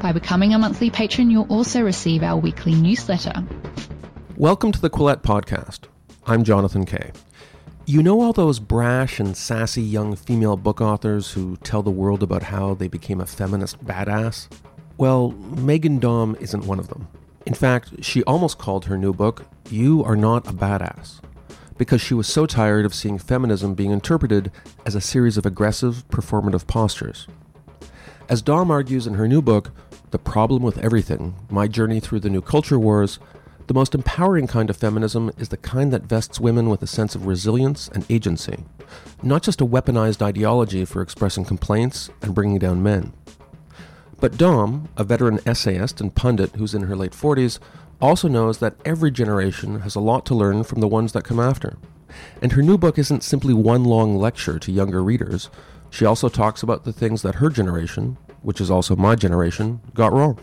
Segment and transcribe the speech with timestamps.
[0.00, 3.44] By becoming a monthly patron, you'll also receive our weekly newsletter.
[4.38, 5.80] Welcome to the Quillette Podcast.
[6.26, 7.12] I'm Jonathan Kay.
[7.84, 12.22] You know all those brash and sassy young female book authors who tell the world
[12.22, 14.48] about how they became a feminist badass?
[14.96, 17.06] Well, Meghan Daum isn't one of them.
[17.44, 21.20] In fact, she almost called her new book, You Are Not a Badass,
[21.76, 24.50] because she was so tired of seeing feminism being interpreted
[24.86, 27.26] as a series of aggressive, performative postures.
[28.30, 29.72] As Daum argues in her new book,
[30.10, 33.20] The Problem with Everything My Journey Through the New Culture Wars,
[33.68, 37.14] the most empowering kind of feminism is the kind that vests women with a sense
[37.14, 38.64] of resilience and agency,
[39.22, 43.12] not just a weaponized ideology for expressing complaints and bringing down men.
[44.18, 47.60] But Daum, a veteran essayist and pundit who's in her late 40s,
[48.00, 51.38] also knows that every generation has a lot to learn from the ones that come
[51.38, 51.78] after.
[52.42, 55.50] And her new book isn't simply one long lecture to younger readers,
[55.90, 60.12] she also talks about the things that her generation, which is also my generation, got
[60.12, 60.38] wrong.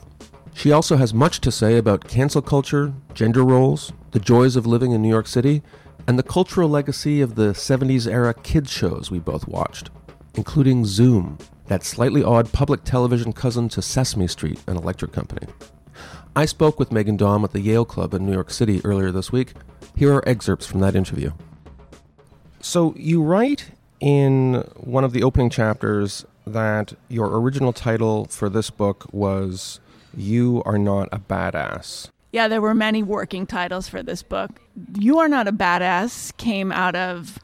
[0.53, 4.91] She also has much to say about cancel culture, gender roles, the joys of living
[4.91, 5.61] in New York City,
[6.07, 9.89] and the cultural legacy of the 70s era kids shows we both watched,
[10.35, 11.37] including Zoom,
[11.67, 15.47] that slightly odd public television cousin to Sesame Street, and electric company.
[16.35, 19.31] I spoke with Meghan Daum at the Yale Club in New York City earlier this
[19.31, 19.53] week.
[19.95, 21.31] Here are excerpts from that interview.
[22.61, 28.69] So, you write in one of the opening chapters that your original title for this
[28.69, 29.79] book was
[30.15, 32.09] You Are Not a Badass.
[32.31, 34.59] Yeah, there were many working titles for this book.
[34.97, 37.39] You Are Not a Badass came out of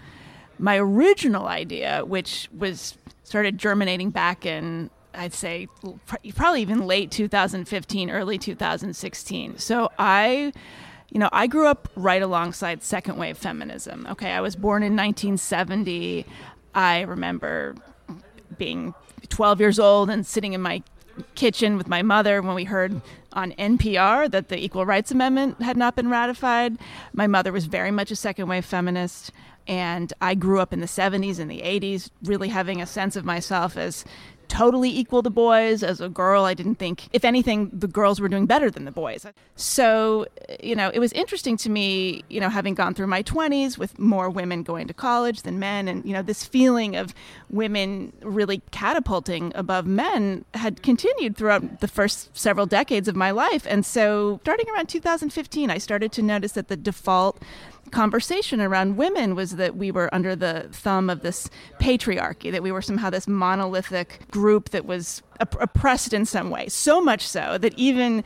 [0.60, 5.68] my original idea, which was started germinating back in I'd say
[6.36, 9.60] probably even late 2015, early 2016.
[9.60, 10.54] So I
[11.14, 14.08] you know, I grew up right alongside second wave feminism.
[14.10, 16.26] Okay, I was born in 1970.
[16.74, 17.76] I remember
[18.58, 18.94] being
[19.30, 20.84] 12 years old and sitting in my
[21.36, 23.02] kitchen with my mother when we heard
[23.34, 26.78] on NPR that the Equal Rights Amendment had not been ratified.
[27.14, 29.32] My mother was very much a second wave feminist.
[29.66, 33.24] And I grew up in the 70s and the 80s, really having a sense of
[33.24, 34.04] myself as
[34.48, 35.84] totally equal to boys.
[35.84, 38.92] As a girl, I didn't think, if anything, the girls were doing better than the
[38.92, 39.26] boys.
[39.56, 40.26] So,
[40.62, 43.98] you know, it was interesting to me, you know, having gone through my 20s with
[44.00, 47.14] more women going to college than men, and, you know, this feeling of
[47.50, 53.66] women really catapulting above men had continued throughout the first several decades of my life.
[53.70, 57.42] And so, starting around 2015, I started to notice that the default
[57.94, 61.50] conversation around women was that we were under the thumb of this
[61.80, 66.68] patriarchy, that we were somehow this monolithic group that was opp- oppressed in some way.
[66.68, 68.24] So much so that even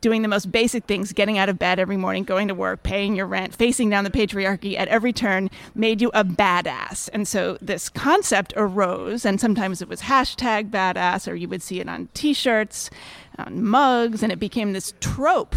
[0.00, 3.16] doing the most basic things, getting out of bed every morning, going to work, paying
[3.16, 7.08] your rent, facing down the patriarchy at every turn, made you a badass.
[7.12, 11.80] And so this concept arose, and sometimes it was hashtag badass, or you would see
[11.80, 12.90] it on t shirts,
[13.38, 15.56] on mugs, and it became this trope.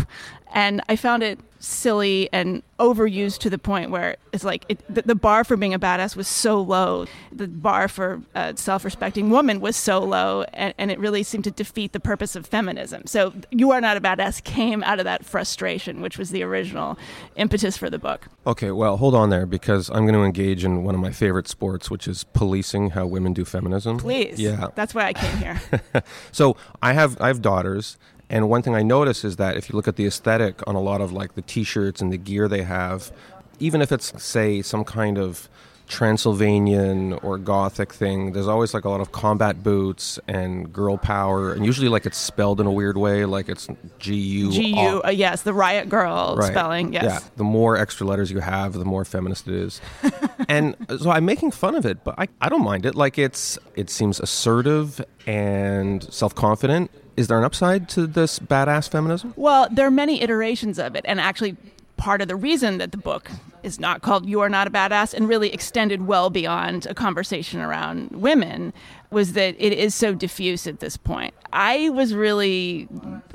[0.54, 5.04] And I found it silly and overused to the point where it's like it, the,
[5.04, 7.06] the, bar for being a badass was so low.
[7.32, 11.22] The bar for uh, a self respecting woman was so low, and, and, it really
[11.24, 13.06] seemed to defeat the purpose of feminism.
[13.06, 16.98] So, You Are Not a Badass came out of that frustration, which was the original
[17.36, 18.28] impetus for the book.
[18.48, 21.48] Okay, well, hold on there because I'm going to engage in one of my favorite
[21.48, 23.98] sports, which is policing how women do feminism.
[23.98, 24.40] Please.
[24.40, 24.70] Yeah.
[24.76, 25.62] That's why I came here.
[26.32, 27.98] so, I have I have daughters
[28.32, 30.82] and one thing I notice is that if you look at the aesthetic on a
[30.82, 33.12] lot of like the t-shirts and the gear they have,
[33.60, 35.50] even if it's say some kind of
[35.92, 38.32] Transylvanian or Gothic thing.
[38.32, 42.18] There's always like a lot of combat boots and girl power, and usually like it's
[42.18, 43.68] spelled in a weird way, like it's
[44.00, 44.52] G U.
[44.52, 45.02] G U.
[45.04, 46.50] Uh, yes, the riot girl right.
[46.50, 46.94] spelling.
[46.94, 47.04] Yes.
[47.04, 47.20] Yeah.
[47.36, 49.82] The more extra letters you have, the more feminist it is.
[50.48, 52.96] and so I'm making fun of it, but I, I don't mind it.
[52.96, 56.90] Like it's it seems assertive and self confident.
[57.18, 59.34] Is there an upside to this badass feminism?
[59.36, 61.58] Well, there are many iterations of it, and actually
[61.98, 63.30] part of the reason that the book
[63.64, 67.62] is not called You Are Not a Badass and really extended well beyond a conversation
[67.62, 68.74] around women
[69.12, 71.34] was that it is so diffuse at this point.
[71.52, 72.88] I was really,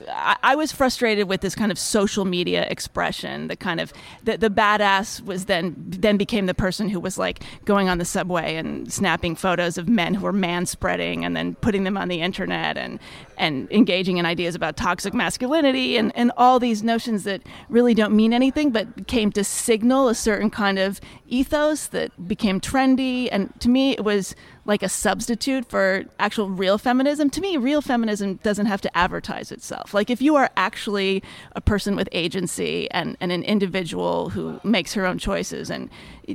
[0.09, 3.49] I, I, was frustrated with this kind of social media expression.
[3.49, 3.93] The kind of
[4.25, 8.07] the, the badass was then then became the person who was like going on the
[8.07, 12.09] subway and snapping photos of men who were man spreading and then putting them on
[12.09, 12.99] the internet and
[13.39, 18.15] and engaging in ideas about toxic masculinity and and all these notions that really don't
[18.15, 23.29] mean anything but came to signal a certain kind of ethos that became trendy.
[23.31, 24.35] And to me, it was
[24.65, 27.31] like a substitute for actual real feminism.
[27.31, 29.95] To me, real feminism doesn't have to advertise itself.
[29.95, 31.23] Like if you are actually
[31.53, 35.89] a person with agency and, and an individual who makes her own choices and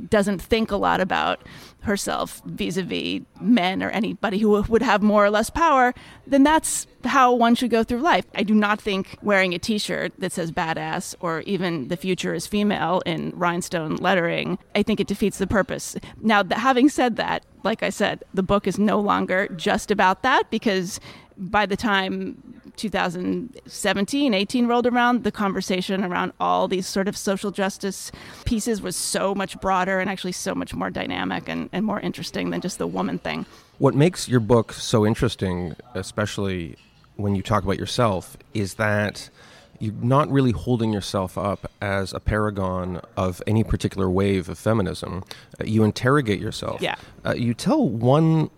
[0.08, 1.46] doesn't think a lot about
[1.82, 5.94] herself vis-a-vis men or anybody who would have more or less power,
[6.26, 8.24] then that's how one should go through life.
[8.34, 12.46] I do not think wearing a t-shirt that says badass or even the future is
[12.46, 15.96] female in rhinestone lettering, I think it defeats the purpose.
[16.20, 20.50] Now, having said that, like I said, the book is no longer just about that
[20.50, 21.00] because
[21.36, 27.50] by the time 2017 18 rolled around the conversation around all these sort of social
[27.50, 28.10] justice
[28.44, 32.50] pieces was so much broader and actually so much more dynamic and, and more interesting
[32.50, 33.44] than just the woman thing
[33.78, 36.76] what makes your book so interesting especially
[37.16, 39.28] when you talk about yourself is that
[39.82, 45.24] you're not really holding yourself up as a paragon of any particular wave of feminism.
[45.60, 46.80] Uh, you interrogate yourself.
[46.80, 46.94] Yeah.
[47.26, 48.48] Uh, you tell one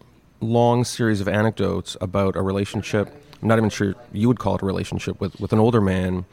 [0.45, 3.09] long series of anecdotes about a relationship.
[3.43, 6.25] I'm not even sure you would call it a relationship with, with an older man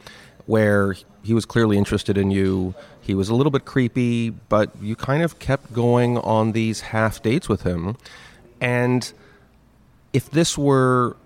[0.46, 2.74] where he was clearly interested in you.
[3.00, 7.22] He was a little bit creepy, but you kind of kept going on these half
[7.22, 7.96] dates with him.
[8.60, 9.12] And
[10.12, 11.16] if this were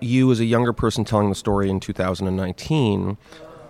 [0.00, 3.16] you as a younger person telling the story in 2019,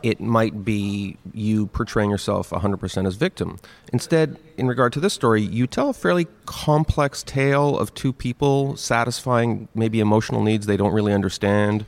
[0.02, 3.58] it might be you portraying yourself 100% as victim.
[3.93, 8.76] Instead, in regard to this story, you tell a fairly complex tale of two people
[8.76, 11.87] satisfying maybe emotional needs they don't really understand.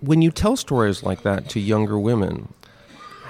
[0.00, 2.52] When you tell stories like that to younger women,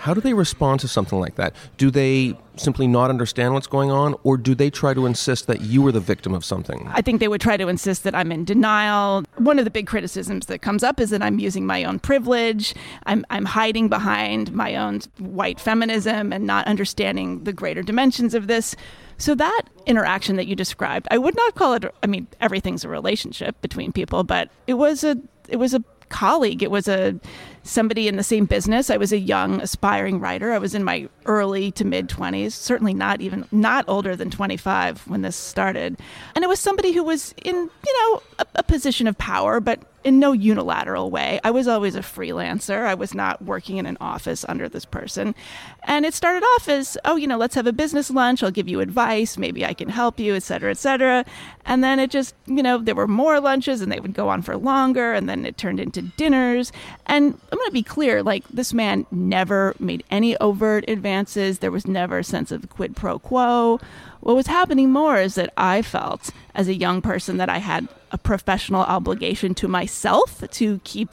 [0.09, 1.55] how do they respond to something like that?
[1.77, 5.61] Do they simply not understand what's going on, or do they try to insist that
[5.61, 6.89] you were the victim of something?
[6.95, 9.25] I think they would try to insist that I'm in denial.
[9.37, 12.75] One of the big criticisms that comes up is that I'm using my own privilege.
[13.05, 18.47] I'm, I'm hiding behind my own white feminism and not understanding the greater dimensions of
[18.47, 18.75] this.
[19.19, 21.85] So that interaction that you described, I would not call it.
[22.03, 25.19] I mean, everything's a relationship between people, but it was a
[25.51, 26.63] it was a colleague.
[26.63, 27.19] It was a
[27.63, 28.91] somebody in the same business.
[28.91, 30.53] I was a young aspiring writer.
[30.53, 35.07] I was in my early to mid 20s, certainly not even not older than 25
[35.09, 35.99] when this started.
[36.35, 39.81] And it was somebody who was in, you know, a, a position of power, but
[40.09, 41.39] in no unilateral way.
[41.45, 42.87] I was always a freelancer.
[42.87, 45.35] I was not working in an office under this person.
[45.83, 48.43] And it started off as, oh, you know, let's have a business lunch.
[48.43, 49.37] I'll give you advice.
[49.37, 51.27] Maybe I can help you, et cetera, et cetera.
[51.67, 54.41] And then it just, you know, there were more lunches and they would go on
[54.41, 55.13] for longer.
[55.13, 56.73] And then it turned into dinners.
[57.07, 61.59] And I'm going to be clear like, this man never made any overt advances.
[61.59, 63.79] There was never a sense of quid pro quo.
[64.21, 67.89] What was happening more is that I felt as a young person that I had
[68.11, 71.11] a professional obligation to myself to keep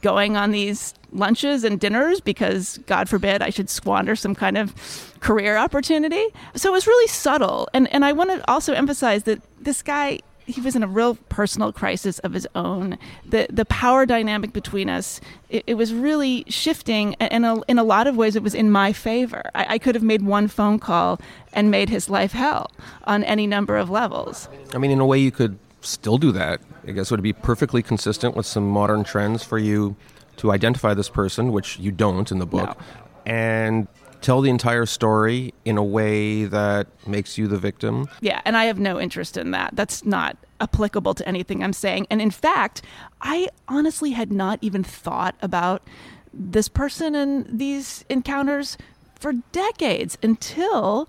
[0.00, 4.72] going on these lunches and dinners because god forbid i should squander some kind of
[5.20, 6.24] career opportunity.
[6.54, 7.68] So it was really subtle.
[7.74, 11.16] And and i want to also emphasize that this guy he was in a real
[11.28, 12.98] personal crisis of his own.
[13.24, 17.84] The the power dynamic between us, it, it was really shifting, and in, in a
[17.84, 19.42] lot of ways, it was in my favor.
[19.54, 21.20] I, I, could have made one phone call
[21.52, 22.70] and made his life hell
[23.04, 24.48] on any number of levels.
[24.74, 26.60] I mean, in a way, you could still do that.
[26.86, 29.96] I guess would it be perfectly consistent with some modern trends for you
[30.38, 33.32] to identify this person, which you don't in the book, no.
[33.32, 33.88] and
[34.20, 38.08] tell the entire story in a way that makes you the victim.
[38.20, 39.74] Yeah, and I have no interest in that.
[39.74, 42.06] That's not applicable to anything I'm saying.
[42.10, 42.82] And in fact,
[43.20, 45.82] I honestly had not even thought about
[46.32, 48.76] this person and these encounters
[49.18, 51.08] for decades until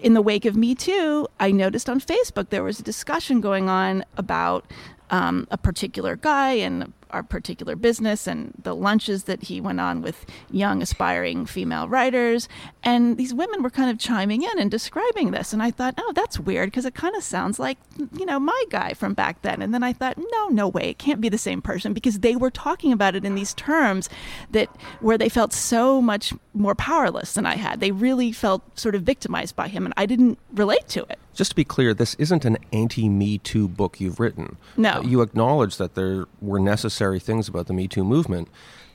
[0.00, 3.68] in the wake of Me Too, I noticed on Facebook there was a discussion going
[3.68, 4.70] on about
[5.10, 10.02] um, a particular guy and our particular business and the lunches that he went on
[10.02, 12.48] with young aspiring female writers.
[12.82, 15.52] And these women were kind of chiming in and describing this.
[15.52, 17.78] And i thought oh that's weird because it kind of sounds like
[18.18, 19.62] you know my guy from back then.
[19.62, 22.36] And then i thought no no way it can't be the same person because they
[22.36, 24.08] were talking about it in these terms
[24.50, 24.68] that
[25.00, 27.80] where they felt so much more powerless than i had.
[27.80, 31.18] They really felt sort of victimized by him and i didn't relate to it.
[31.36, 34.56] Just to be clear, this isn't an anti Me Too book you've written.
[34.78, 34.92] No.
[34.94, 38.48] Uh, you acknowledge that there were necessary things about the Me Too movement.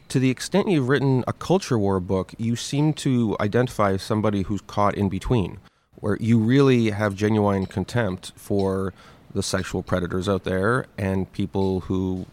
[0.10, 4.62] To the extent you've written a culture war book, you seem to identify somebody who's
[4.62, 5.60] caught in between,
[5.96, 8.94] where you really have genuine contempt for
[9.34, 12.26] the sexual predators out there and people who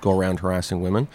[0.00, 1.08] go around harassing women.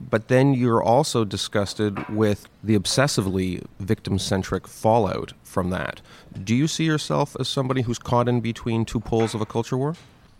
[0.00, 6.00] But then you're also disgusted with the obsessively victim centric fallout from that.
[6.42, 9.76] Do you see yourself as somebody who's caught in between two poles of a culture
[9.76, 9.94] war?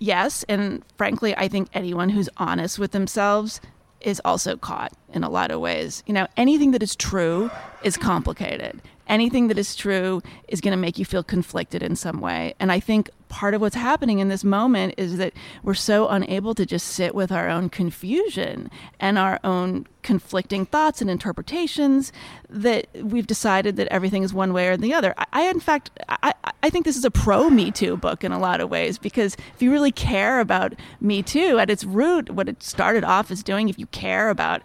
[0.04, 3.58] Yes, and frankly, I think anyone who's honest with themselves
[4.02, 6.02] is also caught in a lot of ways.
[6.06, 7.50] You know, anything that is true
[7.82, 12.20] is complicated anything that is true is going to make you feel conflicted in some
[12.20, 12.54] way.
[12.58, 15.32] And I think part of what's happening in this moment is that
[15.64, 18.70] we're so unable to just sit with our own confusion
[19.00, 22.12] and our own conflicting thoughts and interpretations
[22.48, 25.14] that we've decided that everything is one way or the other.
[25.18, 26.32] I, I in fact, I,
[26.62, 29.36] I think this is a pro Me Too book in a lot of ways because
[29.54, 33.42] if you really care about Me Too at its root, what it started off as
[33.42, 34.62] doing, if you care about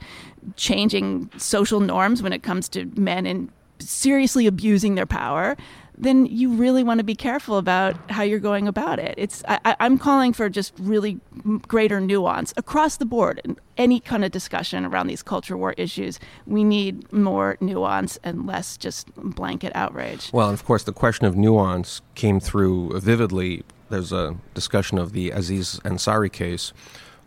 [0.56, 5.56] changing social norms when it comes to men and seriously abusing their power,
[6.00, 9.14] then you really want to be careful about how you're going about it.
[9.18, 11.20] It's I, am calling for just really
[11.68, 16.18] greater nuance across the board in any kind of discussion around these culture war issues.
[16.48, 20.32] We need more nuance and less just blanket outrage.
[20.32, 23.64] Well, and of course, the question of nuance came through vividly.
[23.90, 26.72] There's a discussion of the Aziz Ansari case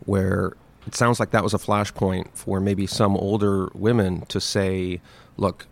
[0.06, 0.54] where
[0.86, 5.00] it sounds like that was a flashpoint for maybe some older women to say,
[5.36, 5.66] look,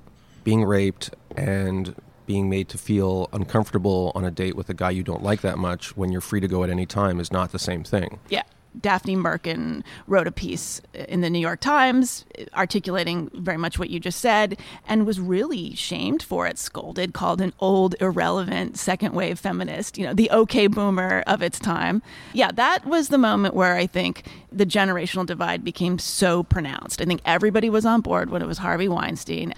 [0.45, 1.95] being raped and
[2.27, 5.59] being made to feel uncomfortable on a date with a guy you don't like that
[5.59, 8.21] much when you're free to go at any time is not the same thing.
[8.29, 8.43] Yeah.
[8.79, 13.99] Daphne Merkin wrote a piece in the New York Times articulating very much what you
[13.99, 19.41] just said and was really shamed for it, scolded, called an old, irrelevant second wave
[19.41, 22.01] feminist, you know, the okay boomer of its time.
[22.33, 27.01] Yeah, that was the moment where I think the generational divide became so pronounced.
[27.01, 29.53] I think everybody was on board when it was Harvey Weinstein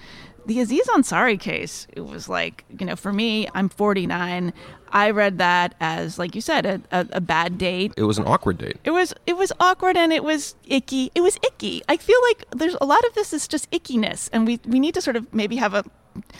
[0.47, 4.53] the Aziz Ansari case, it was like, you know, for me, I'm 49.
[4.93, 7.95] I read that as, like you said, a, a, a, bad date.
[7.97, 8.77] It was an awkward date.
[8.85, 11.11] It was it was awkward and it was icky.
[11.15, 11.83] It was icky.
[11.89, 14.93] I feel like there's a lot of this is just ickiness, and we we need
[14.95, 15.85] to sort of maybe have a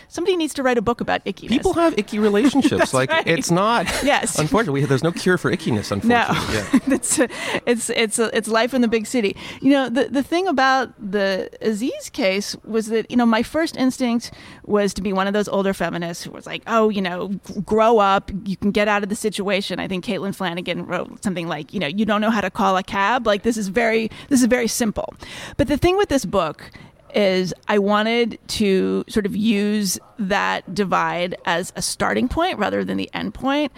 [0.07, 1.49] somebody needs to write a book about ickiness.
[1.49, 2.93] People have icky relationships.
[2.99, 3.27] like right.
[3.27, 3.87] it's not.
[4.03, 4.37] Yes.
[4.37, 5.91] Unfortunately, there's no cure for ickiness.
[5.91, 6.79] Unfortunately, no.
[6.87, 6.95] Yeah.
[6.95, 7.19] it's
[7.65, 9.35] it's it's it's life in the big city.
[9.61, 13.77] You know, the the thing about the Aziz case was that you know my first
[13.77, 14.31] instinct
[14.65, 17.29] was to be one of those older feminists who was like, oh, you know,
[17.65, 18.29] grow up.
[18.45, 19.79] You can get out of the situation.
[19.79, 22.75] I think Caitlin Flanagan wrote something like, you know, you don't know how to call
[22.75, 23.25] a cab.
[23.25, 25.13] Like this is very this is very simple.
[25.55, 26.71] But the thing with this book
[27.13, 32.97] is I wanted to sort of use that divide as a starting point rather than
[32.97, 33.71] the end point.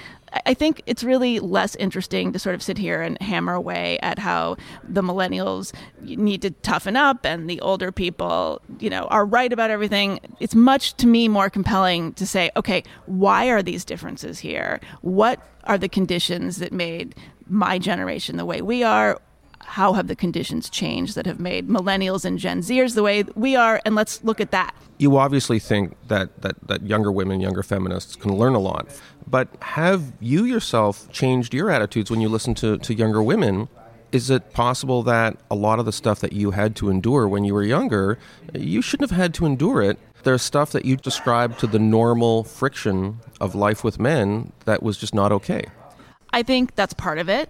[0.45, 4.19] I think it's really less interesting to sort of sit here and hammer away at
[4.19, 9.53] how the millennials need to toughen up and the older people, you know, are right
[9.53, 10.19] about everything.
[10.39, 14.81] It's much to me more compelling to say, okay, why are these differences here?
[15.01, 17.15] What are the conditions that made
[17.47, 19.21] my generation the way we are?
[19.59, 23.55] How have the conditions changed that have made millennials and Gen Zers the way we
[23.55, 23.81] are?
[23.85, 24.75] And let's look at that.
[24.97, 28.87] You obviously think that, that, that younger women, younger feminists can learn a lot.
[29.27, 33.67] But have you yourself changed your attitudes when you listen to, to younger women?
[34.11, 37.43] Is it possible that a lot of the stuff that you had to endure when
[37.43, 38.17] you were younger,
[38.53, 39.99] you shouldn't have had to endure it?
[40.23, 44.97] There's stuff that you described to the normal friction of life with men that was
[44.97, 45.65] just not okay.
[46.31, 47.49] I think that's part of it.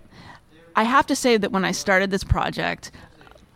[0.75, 2.91] I have to say that when I started this project,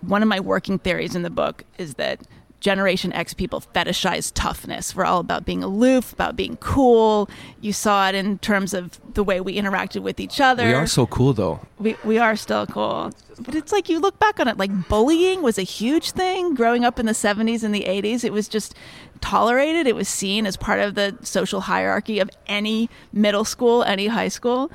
[0.01, 2.21] one of my working theories in the book is that
[2.59, 4.93] Generation X people fetishize toughness.
[4.95, 7.29] We're all about being aloof, about being cool.
[7.61, 10.65] You saw it in terms of the way we interacted with each other.
[10.65, 11.61] We are so cool, though.
[11.77, 13.11] We, we are still cool.
[13.39, 16.83] But it's like you look back on it, like bullying was a huge thing growing
[16.83, 18.25] up in the 70s and the 80s.
[18.25, 18.75] It was just
[19.21, 24.07] tolerated, it was seen as part of the social hierarchy of any middle school, any
[24.07, 24.69] high school.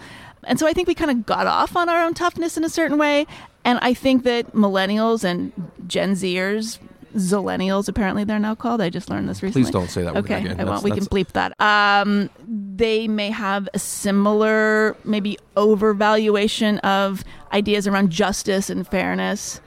[0.46, 2.68] And so I think we kind of got off on our own toughness in a
[2.68, 3.26] certain way.
[3.64, 5.52] And I think that millennials and
[5.86, 6.78] Gen Zers,
[7.14, 8.80] Zillennials, apparently they're now called.
[8.80, 9.64] I just learned this recently.
[9.64, 10.60] Please don't say that okay, again.
[10.60, 10.82] I won't.
[10.82, 11.58] We can bleep that.
[11.60, 19.60] Um, they may have a similar, maybe overvaluation of ideas around justice and fairness.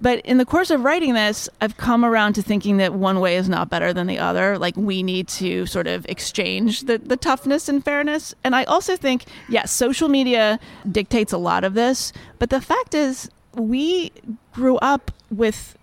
[0.00, 3.36] But in the course of writing this, I've come around to thinking that one way
[3.36, 4.58] is not better than the other.
[4.58, 8.34] Like we need to sort of exchange the, the toughness and fairness.
[8.44, 12.12] And I also think, yes, social media dictates a lot of this.
[12.38, 14.12] But the fact is, we
[14.52, 15.76] grew up with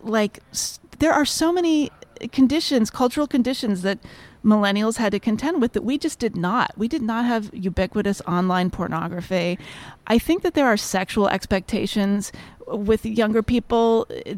[0.00, 0.40] like,
[0.98, 1.90] there are so many
[2.32, 3.98] conditions, cultural conditions that
[4.46, 6.70] millennials had to contend with that we just did not.
[6.78, 9.58] We did not have ubiquitous online pornography.
[10.06, 12.32] I think that there are sexual expectations
[12.66, 14.34] with younger people uh,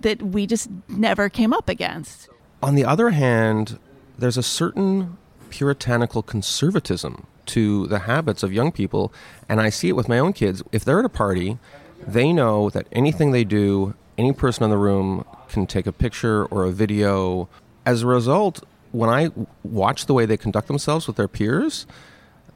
[0.00, 2.28] that we just never came up against.
[2.62, 3.78] On the other hand,
[4.18, 5.16] there's a certain
[5.50, 9.12] puritanical conservatism to the habits of young people.
[9.48, 10.62] And I see it with my own kids.
[10.72, 11.58] If they're at a party,
[12.06, 16.46] they know that anything they do, any person in the room can take a picture
[16.46, 17.48] or a video.
[17.84, 19.30] As a result, when I
[19.62, 21.86] watch the way they conduct themselves with their peers,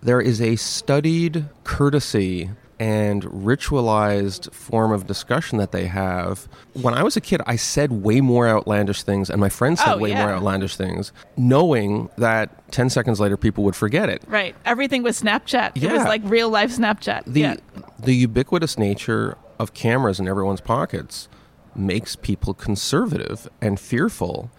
[0.02, 2.50] there is a studied courtesy
[2.80, 6.48] and ritualized form of discussion that they have.
[6.74, 9.94] When I was a kid, I said way more outlandish things, and my friends said
[9.94, 10.24] Oh, way yeah.
[10.26, 14.22] more outlandish things, knowing that 10 seconds later people would forget it.
[14.26, 14.56] Right.
[14.64, 15.72] Everything was Snapchat.
[15.76, 15.90] Yeah.
[15.90, 17.24] It was like real life Snapchat.
[17.26, 17.56] The, yeah.
[18.00, 21.28] the ubiquitous nature of cameras in everyone's pockets
[21.76, 24.50] makes people conservative and fearful.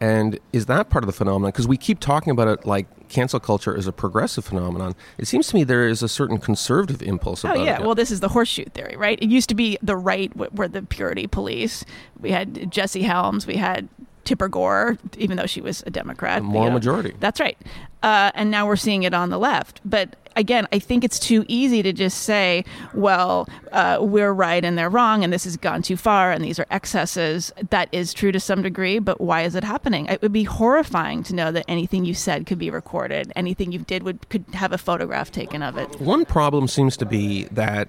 [0.00, 1.50] And is that part of the phenomenon?
[1.50, 4.94] Because we keep talking about it like cancel culture is a progressive phenomenon.
[5.18, 7.82] It seems to me there is a certain conservative impulse Oh yeah, it.
[7.84, 9.18] well, this is the horseshoe theory, right?
[9.20, 11.84] It used to be the right were the purity police.
[12.18, 13.88] We had Jesse Helms, we had
[14.30, 16.40] Tipper Gore, even though she was a Democrat.
[16.40, 16.74] moral you know.
[16.74, 17.14] majority.
[17.18, 17.58] That's right.
[18.00, 19.80] Uh, and now we're seeing it on the left.
[19.84, 24.78] But again, I think it's too easy to just say, well, uh, we're right and
[24.78, 27.52] they're wrong, and this has gone too far, and these are excesses.
[27.70, 30.06] That is true to some degree, but why is it happening?
[30.06, 33.80] It would be horrifying to know that anything you said could be recorded, anything you
[33.80, 36.00] did would could have a photograph taken of it.
[36.00, 37.88] One problem seems to be that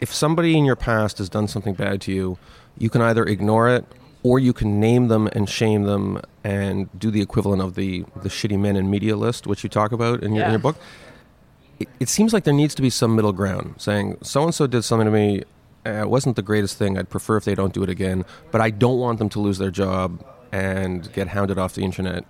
[0.00, 2.38] if somebody in your past has done something bad to you,
[2.76, 3.84] you can either ignore it
[4.22, 8.28] or you can name them and shame them and do the equivalent of the, the
[8.28, 10.76] shitty men in media list, which you talk about in your, in your book.
[11.78, 14.66] It, it seems like there needs to be some middle ground saying, so and so
[14.66, 15.42] did something to me.
[15.86, 16.98] Uh, it wasn't the greatest thing.
[16.98, 19.56] I'd prefer if they don't do it again, but I don't want them to lose
[19.56, 20.22] their job
[20.52, 22.24] and get hounded off the internet.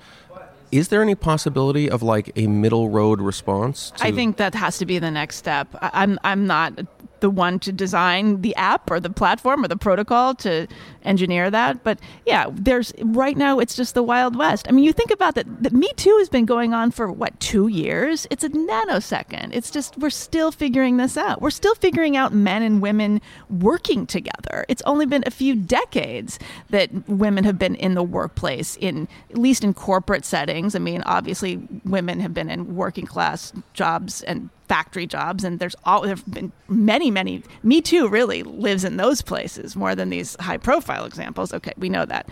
[0.71, 3.91] Is there any possibility of like a middle road response?
[3.97, 5.67] To, I think that has to be the next step.
[5.75, 6.75] I, I'm I'm not
[7.21, 10.67] the one to design the app or the platform or the protocol to
[11.03, 14.67] engineer that, but yeah, there's right now it's just the wild west.
[14.69, 15.63] I mean, you think about that.
[15.63, 18.27] that Me Too has been going on for what two years?
[18.31, 19.51] It's a nanosecond.
[19.53, 21.41] It's just we're still figuring this out.
[21.41, 24.65] We're still figuring out men and women working together.
[24.69, 26.39] It's only been a few decades
[26.71, 30.75] that women have been in the workplace in at least in corporate settings.
[30.75, 35.75] I mean, obviously women have been in working class jobs and factory jobs and there's
[35.85, 40.37] all there've been many many me too really lives in those places more than these
[40.39, 41.53] high profile examples.
[41.53, 42.29] Okay we know that.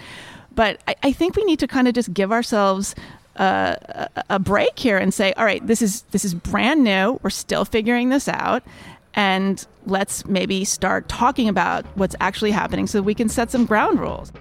[0.55, 2.95] But i, I think we need to kind of just give ourselves
[3.41, 7.19] uh, a, a break here and say all right this is this is brand new.
[7.25, 8.63] We're still figuring this out
[9.15, 13.99] and let's maybe start talking about what's actually happening so we can set some ground
[13.99, 14.33] rules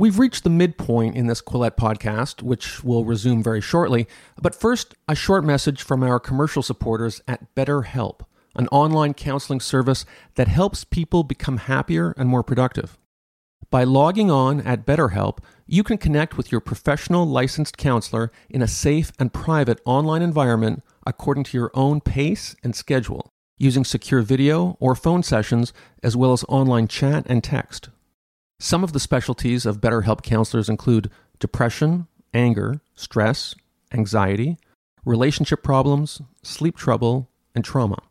[0.00, 4.08] We've reached the midpoint in this Quillette podcast, which will resume very shortly.
[4.40, 8.20] But first, a short message from our commercial supporters at BetterHelp,
[8.56, 12.96] an online counseling service that helps people become happier and more productive.
[13.70, 18.66] By logging on at BetterHelp, you can connect with your professional licensed counselor in a
[18.66, 24.78] safe and private online environment according to your own pace and schedule, using secure video
[24.80, 27.90] or phone sessions, as well as online chat and text.
[28.62, 33.54] Some of the specialties of BetterHelp counselors include depression, anger, stress,
[33.90, 34.58] anxiety,
[35.02, 38.02] relationship problems, sleep trouble, and trauma.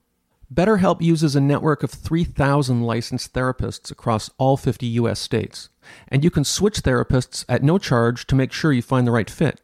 [0.52, 5.20] BetterHelp uses a network of 3,000 licensed therapists across all 50 U.S.
[5.20, 5.70] states,
[6.08, 9.30] and you can switch therapists at no charge to make sure you find the right
[9.30, 9.62] fit.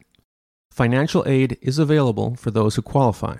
[0.69, 3.37] Financial aid is available for those who qualify.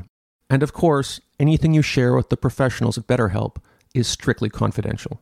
[0.50, 3.58] And of course, anything you share with the professionals at BetterHelp
[3.94, 5.22] is strictly confidential.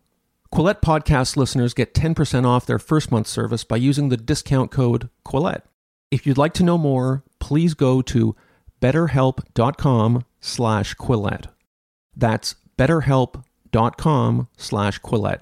[0.53, 5.09] Quillette podcast listeners get 10% off their first month service by using the discount code
[5.25, 5.63] Quillette.
[6.11, 8.35] If you'd like to know more, please go to
[8.79, 11.47] betterhelp.com slash Quillette.
[12.15, 15.41] That's betterhelp.com slash Quillette.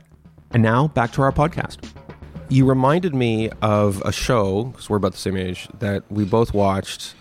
[0.51, 1.85] And now back to our podcast.
[2.47, 6.53] You reminded me of a show, because we're about the same age, that we both
[6.53, 7.15] watched.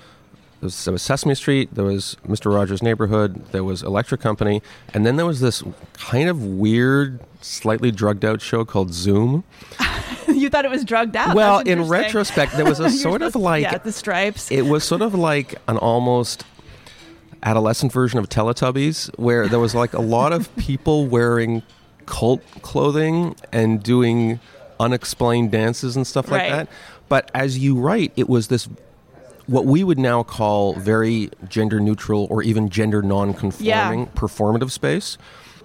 [0.60, 2.54] There was, there was Sesame Street, there was Mr.
[2.54, 4.60] Rogers' Neighborhood, there was Electric Company,
[4.92, 5.62] and then there was this
[5.94, 9.44] kind of weird, slightly drugged out show called Zoom.
[10.28, 13.62] you thought it was drugged out Well, in retrospect, there was a sort of like
[13.62, 16.44] yeah the stripes it was sort of like an almost
[17.42, 21.62] adolescent version of Teletubbies, where there was like a lot of people wearing
[22.04, 24.40] cult clothing and doing
[24.78, 26.50] unexplained dances and stuff like Right.
[26.50, 26.68] that.
[27.08, 28.68] But as you write, it was this
[29.50, 34.06] what we would now call very gender neutral or even gender non-conforming Yeah.
[34.14, 35.18] performative space.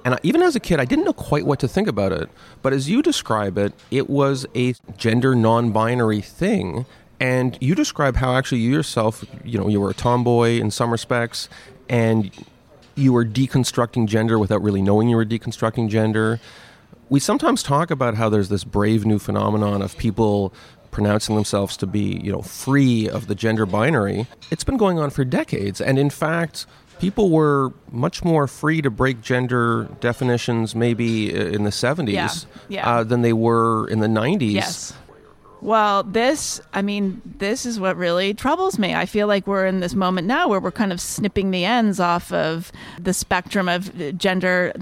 [0.04, 2.28] And I, even as a kid, I didn't know quite what to think about it.
[2.64, 6.88] But as you describe it, it was a gender non-binary thing.
[7.20, 10.92] And you describe how actually you yourself, you know, you were a tomboy in some
[10.92, 11.48] respects,
[11.88, 12.32] and
[12.96, 16.40] you were deconstructing gender without really knowing you were deconstructing gender.
[17.08, 20.52] We sometimes talk about how there's this brave new phenomenon of people
[20.96, 24.28] pronouncing themselves to be, you know, free of the gender binary.
[24.50, 26.66] It's been going on for decades, and in fact,
[27.00, 32.30] people were much more free to break gender definitions maybe in the 70s Yeah,
[32.70, 32.90] yeah.
[32.90, 34.54] Uh, than they were in the 90s.
[34.54, 34.94] Yes.
[35.66, 38.94] Well, this, I mean, this is what really troubles me.
[38.94, 42.00] I feel like we're in this moment now where we're kind of snipping the ends
[42.00, 44.74] off of the spectrum of gender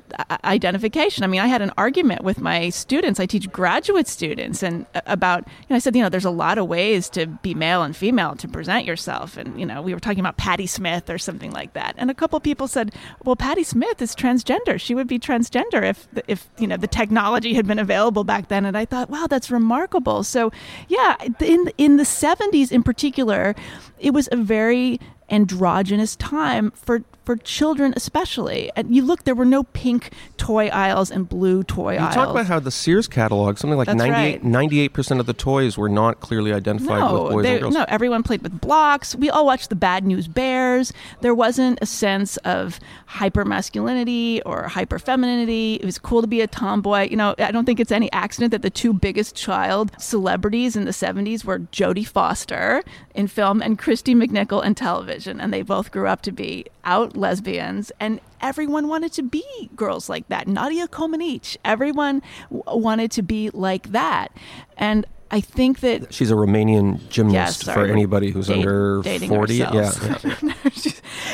[0.43, 1.23] identification.
[1.23, 3.21] I mean, I had an argument with my students.
[3.21, 6.29] I teach graduate students and uh, about, you know, I said, you know, there's a
[6.29, 9.37] lot of ways to be male and female to present yourself.
[9.37, 11.95] And, you know, we were talking about Patti Smith or something like that.
[11.97, 12.93] And a couple people said,
[13.23, 14.77] well, Patti Smith is transgender.
[14.77, 18.65] She would be transgender if, if, you know, the technology had been available back then.
[18.65, 20.25] And I thought, wow, that's remarkable.
[20.25, 20.51] So,
[20.87, 23.55] yeah, in in the 70s in particular,
[23.99, 28.71] it was a very androgynous time for for children especially.
[28.75, 32.15] And you look there were no pink toy aisles and blue toy You aisles.
[32.15, 34.91] talk about how the Sears catalog, something like That's 98, right.
[34.93, 37.73] 98% of the toys were not clearly identified no, with boys they- and girls.
[37.73, 39.15] no, everyone played with blocks.
[39.15, 40.91] We all watched the Bad News Bears.
[41.21, 45.75] There wasn't a sense of hyper masculinity or hyper femininity.
[45.75, 47.09] It was cool to be a tomboy.
[47.09, 50.85] You know, I don't think it's any accident that the two biggest child celebrities in
[50.85, 52.83] the 70s were Jodie Foster
[53.15, 55.39] in film and Kristy McNichol in television.
[55.39, 57.91] And they both grew up to be out lesbians.
[57.99, 59.43] And everyone wanted to be
[59.75, 60.47] girls like that.
[60.47, 61.57] Nadia Comaneci.
[61.65, 64.31] Everyone w- wanted to be like that.
[64.77, 69.55] And I think that She's a Romanian gymnast Yes, for anybody who's date- under 40.
[69.55, 70.43] Yeah, yeah.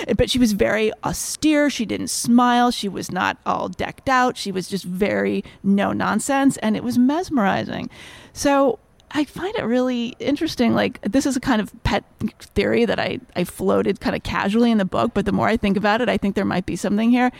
[0.17, 1.69] But she was very austere.
[1.69, 2.71] She didn't smile.
[2.71, 4.37] She was not all decked out.
[4.37, 7.89] She was just very no nonsense, and it was mesmerizing.
[8.31, 8.79] So
[9.11, 10.73] I find it really interesting.
[10.75, 12.03] Like this is a kind of pet
[12.39, 15.57] theory that I I floated kind of casually in the book, but the more I
[15.57, 17.31] think about it, I think there might be something here.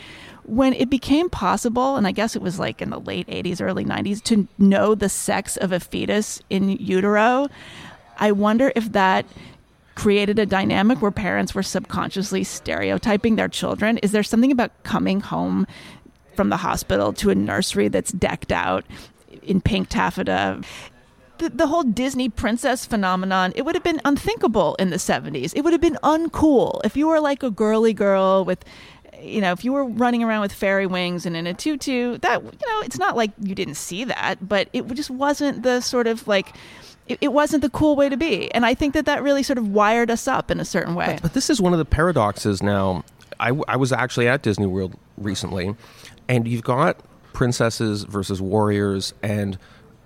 [0.44, 3.84] When it became possible, and I guess it was like in the late 80s, early
[3.84, 7.46] 90s, to know the sex of a fetus in utero,
[8.18, 9.26] I wonder if that
[9.94, 13.98] created a dynamic where parents were subconsciously stereotyping their children.
[13.98, 15.66] Is there something about coming home
[16.34, 18.84] from the hospital to a nursery that's decked out
[19.42, 20.62] in pink taffeta?
[21.40, 25.52] The, the whole Disney princess phenomenon, it would have been unthinkable in the 70s.
[25.56, 26.80] It would have been uncool.
[26.84, 28.64] If you were like a girly girl with
[29.22, 32.42] you know, if you were running around with fairy wings and in a tutu, that
[32.42, 36.06] you know, it's not like you didn't see that, but it just wasn't the sort
[36.06, 36.54] of like
[37.06, 38.52] it, wasn't the cool way to be.
[38.54, 41.18] And I think that that really sort of wired us up in a certain way.
[41.20, 43.04] But this is one of the paradoxes now.
[43.40, 45.74] I, I was actually at Disney World recently,
[46.28, 46.98] and you've got
[47.32, 49.58] princesses versus warriors, and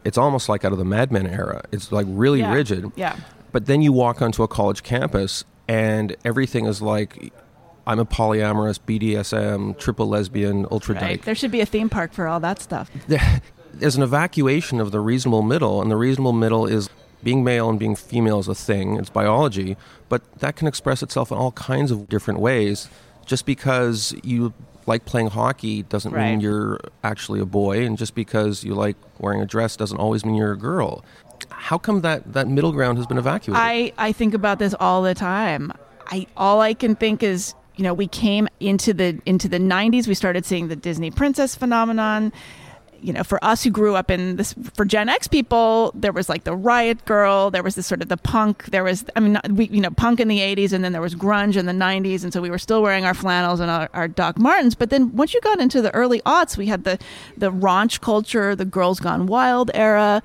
[0.04, 1.62] it's almost like out of the Mad Men era.
[1.72, 2.52] It's like really Yeah.
[2.52, 2.92] rigid.
[2.96, 3.16] Yeah.
[3.52, 7.32] But then you walk onto a college campus, and everything is like,
[7.86, 11.00] I'm a polyamorous, BDSM, triple lesbian, ultra Right.
[11.00, 11.22] dyke.
[11.24, 12.90] There should be a theme park for all that stuff.
[13.74, 16.88] There's an evacuation of the reasonable middle, and the reasonable middle is
[17.22, 18.96] being male and being female is a thing.
[18.96, 19.76] It's biology,
[20.08, 22.88] but that can express itself in all kinds of different ways.
[23.26, 24.52] Just because you
[24.86, 29.40] like playing hockey doesn't mean you're actually a boy, and just because you like wearing
[29.40, 31.04] a dress doesn't always mean you're a girl.
[31.50, 33.62] How come that, that middle ground has been evacuated?
[33.62, 35.72] I, I think about this all the time.
[36.06, 40.06] I all I can think is, you know, we came into the into the 90s,
[40.06, 42.32] we started seeing the Disney princess phenomenon.
[43.00, 46.28] You know, for us who grew up in this, for Gen X people, there was
[46.28, 49.38] like the riot girl, there was this sort of the punk, there was, I mean,
[49.50, 52.24] we, you know, punk in the 80s, and then there was grunge in the 90s,
[52.24, 54.74] and so we were still wearing our flannels and our, our Doc Martens.
[54.74, 56.98] But then once you got into the early aughts, we had the
[57.36, 60.22] the raunch culture, the Girls Gone Wild era,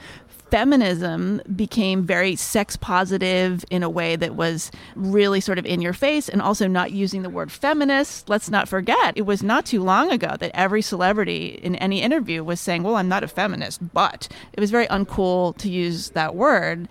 [0.50, 5.94] feminism became very sex positive in a way that was really sort of in your
[5.94, 8.30] face and also not using the word feminist.
[8.30, 12.44] Let's not forget, it was not too long ago that every celebrity in any interview
[12.44, 16.36] was saying, Well, I'm not a feminist, but it was very uncool to use that
[16.36, 16.88] word.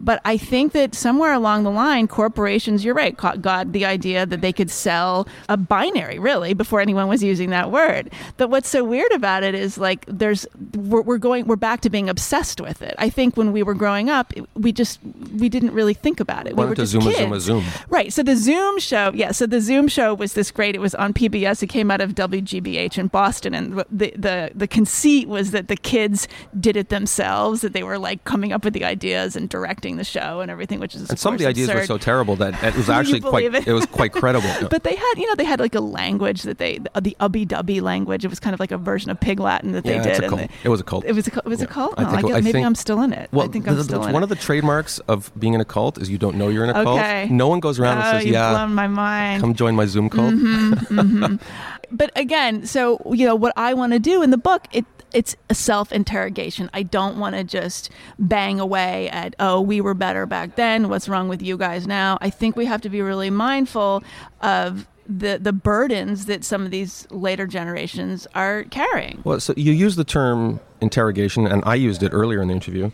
[0.00, 4.40] But I think that somewhere along the line, corporations, you're right, got the idea that
[4.40, 8.10] they could sell a binary, really, before anyone was using that word.
[8.36, 11.90] But what's so weird about it is like there's we're, we're going we're back to
[11.90, 12.94] being obsessed with it.
[12.98, 14.98] I think when we were growing up, we just
[15.36, 16.56] we didn't really think about it.
[16.56, 17.18] Why we were just Zoom kids.
[17.18, 17.64] Zoom Zoom?
[17.88, 18.12] Right.
[18.12, 19.32] So the Zoom show, yeah.
[19.32, 20.74] So the Zoom show was this great.
[20.74, 21.62] It was on PBS.
[21.62, 25.76] It came out of WGBH in Boston, and the the the conceit was that the
[25.76, 26.26] kids
[26.58, 27.60] did it themselves.
[27.60, 30.80] That they were like coming up with the ideas and directing the show and everything,
[30.80, 33.44] which is and some of the ideas were so terrible that it was actually quite
[33.54, 33.66] it?
[33.66, 34.48] it was quite credible.
[34.70, 37.80] But they had, you know, they had like a language that they, the Ubbi Dubbi
[37.82, 38.24] language.
[38.24, 40.24] It was kind of like a version of Pig Latin that they Yeah, did.
[40.24, 40.40] a cult.
[40.40, 41.04] they- It was a cult.
[41.04, 41.70] It was a, cult- it was a Yeah.
[41.70, 41.94] cult.
[41.98, 43.28] I Oh, I think- guess I maybe think- I'm still in it.
[43.32, 44.24] Well, I think I'm the- still in one it.
[44.24, 46.78] of the trademarks of being in a cult is you don't know you're in a
[46.80, 47.22] Okay.
[47.26, 47.30] cult.
[47.30, 49.40] No one goes around oh, and says, "Yeah, blown my mind.
[49.42, 51.36] come join my Zoom cult." Mm-hmm, mm-hmm.
[51.90, 55.36] but again, so you know what I want to do in the book, it it's
[55.48, 56.70] a self interrogation.
[56.72, 60.88] I don't want to just bang away at oh we were better back then.
[60.88, 62.18] What's wrong with you guys now?
[62.20, 64.02] I think we have to be really mindful
[64.40, 69.20] of the the burdens that some of these later generations are carrying.
[69.24, 72.90] Well, so you use the term interrogation, and I used it earlier in the interview.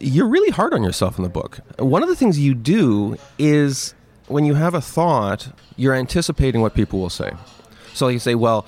[0.00, 1.58] You're really hard on yourself in the book.
[1.78, 3.94] One of the things you do is
[4.28, 7.32] when you have a thought, you're anticipating what people will say.
[7.94, 8.64] So you say, well,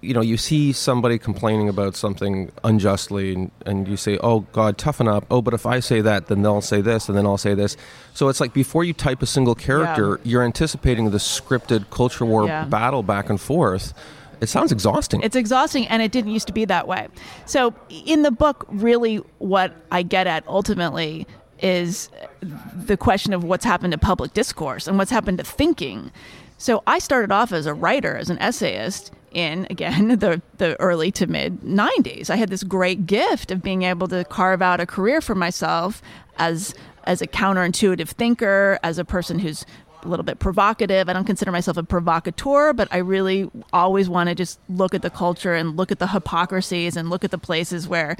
[0.00, 4.76] you know, you see somebody complaining about something unjustly, and, and, you say, "Oh God,
[4.76, 7.38] toughen up." Oh, but if I say that, then they'll say this, and then I'll
[7.38, 7.76] say this.
[8.12, 10.30] So it's like before you type a single character, yeah.
[10.30, 12.64] you're anticipating the scripted culture war yeah.
[12.64, 13.94] battle back and forth.
[14.40, 15.22] It sounds exhausting.
[15.22, 17.06] It's exhausting, and it didn't used to be that way.
[17.46, 21.28] So in the book, really, what I get at ultimately
[21.60, 26.10] is the question of what's happened to public discourse and what's happened to thinking.
[26.58, 31.10] So I started off as a writer, as an essayist in again the the early
[31.12, 32.30] to mid 90s.
[32.30, 36.02] I had this great gift of being able to carve out a career for myself
[36.38, 39.66] as as a counterintuitive thinker, as a person who's
[40.04, 41.08] a little bit provocative.
[41.08, 45.02] I don't consider myself a provocateur, but I really always want to just look at
[45.02, 48.16] the culture and look at the hypocrisies and look at the places where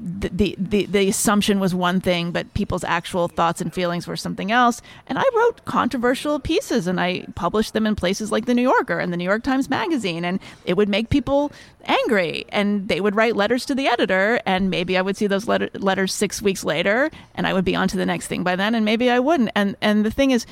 [0.00, 4.52] the, the, the assumption was one thing, but people's actual thoughts and feelings were something
[4.52, 4.80] else.
[5.06, 8.98] And I wrote controversial pieces and I published them in places like the New Yorker
[8.98, 10.24] and the New York Times Magazine.
[10.24, 11.50] And it would make people
[11.84, 12.46] angry.
[12.50, 14.40] And they would write letters to the editor.
[14.46, 17.74] And maybe I would see those letter, letters six weeks later and I would be
[17.74, 18.74] on to the next thing by then.
[18.74, 19.50] And maybe I wouldn't.
[19.54, 20.46] And, and the thing is,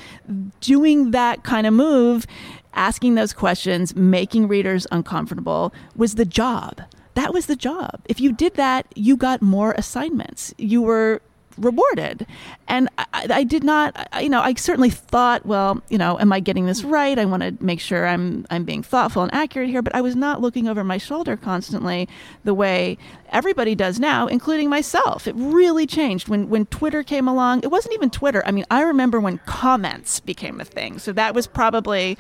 [0.61, 2.27] doing that kind of move,
[2.75, 6.83] asking those questions, making readers uncomfortable was the job
[7.17, 8.01] that was the job.
[8.05, 10.55] If you did that, you got more assignments.
[10.59, 11.21] You were
[11.59, 12.27] rewarded.
[12.69, 16.41] And I, I, did not, you know, I certainly thought, well, you know, am I
[16.41, 17.19] getting this right?
[17.19, 19.83] I want to make sure I'm I'm being thoughtful and accurate here.
[19.83, 22.09] But I was not looking over my shoulder constantly
[22.45, 22.99] the way
[23.31, 25.27] everybody does now, including myself.
[25.27, 27.61] It really changed when when Twitter came along.
[27.63, 28.43] It wasn't even Twitter.
[28.47, 30.99] I mean, I remember when comments became a thing.
[30.99, 32.19] So that was probably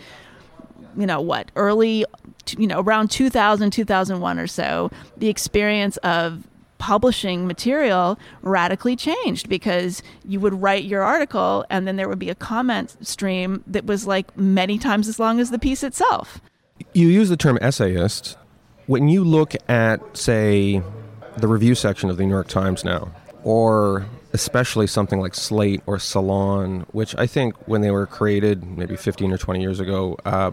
[0.97, 2.05] you know what early
[2.57, 6.47] you know around 2000 2001 or so the experience of
[6.79, 12.31] publishing material radically changed because you would write your article and then there would be
[12.31, 16.41] a comment stream that was like many times as long as the piece itself.
[16.93, 18.37] You use the term essayist.
[18.87, 20.83] When you look at say
[21.39, 23.11] the review section of the new york times now
[23.43, 28.97] or especially something like Slate or Salon, which I think when they were created maybe
[28.97, 30.51] 15 or 20 years ago, uh,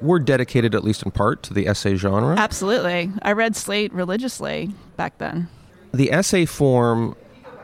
[0.00, 2.36] were dedicated, at least in part, to the essay genre.
[2.36, 3.12] Absolutely.
[3.22, 5.48] I read Slate religiously back then.
[5.92, 7.16] The essay form,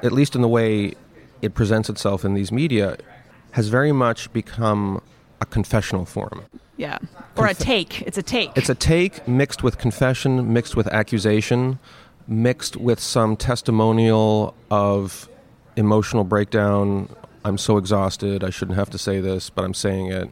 [0.02, 0.94] at least in the way
[1.42, 2.96] it presents itself in these media,
[3.52, 5.02] has very much become
[5.40, 6.44] a confessional form.
[6.76, 6.98] Yeah.
[7.37, 8.02] Or Conf- a take.
[8.02, 8.50] It's a take.
[8.56, 11.78] It's a take mixed with confession, mixed with accusation,
[12.26, 15.28] mixed with some testimonial of
[15.76, 17.09] emotional breakdown.
[17.44, 18.44] I'm so exhausted.
[18.44, 20.30] I shouldn't have to say this, but I'm saying it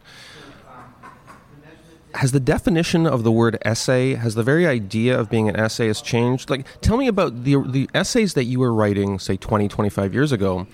[2.15, 6.05] has the definition of the word essay has the very idea of being an essayist
[6.05, 6.51] changed?
[6.51, 10.33] Like tell me about the the essays that you were writing say 20 25 years
[10.33, 10.67] ago.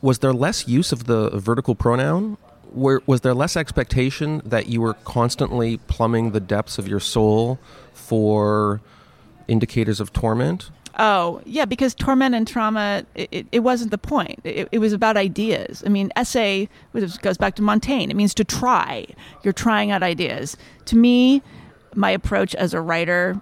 [0.00, 2.36] Was there less use of the vertical pronoun?
[2.72, 7.58] Where, was there less expectation that you were constantly plumbing the depths of your soul
[7.92, 8.80] for
[9.46, 14.40] indicators of torment Oh, yeah, because torment and trauma, it, it wasn't the point.
[14.44, 15.82] It, it, was about ideas.
[15.86, 16.68] I mean, essay
[17.22, 18.10] goes back to Montaigne.
[18.10, 19.06] It means to try.
[19.42, 20.56] You're trying out ideas.
[20.86, 21.42] To me,
[21.94, 23.40] my approach as a writer,